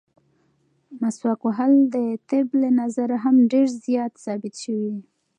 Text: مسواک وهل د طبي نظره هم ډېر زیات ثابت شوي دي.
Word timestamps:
مسواک 1.01 1.39
وهل 1.45 1.73
د 1.95 1.97
طبي 2.29 2.69
نظره 2.81 3.17
هم 3.23 3.35
ډېر 3.51 3.67
زیات 3.85 4.13
ثابت 4.23 4.53
شوي 4.63 4.87
دي. 4.95 5.03